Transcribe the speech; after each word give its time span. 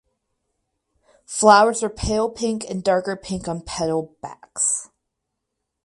Flowers 1.27 1.83
are 1.83 1.89
pale 1.91 2.27
pink 2.27 2.65
and 2.67 2.83
darker 2.83 3.15
pink 3.15 3.47
on 3.47 3.61
petal 3.61 4.17
backs. 4.19 4.89